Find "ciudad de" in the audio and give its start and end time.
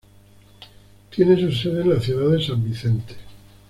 1.99-2.43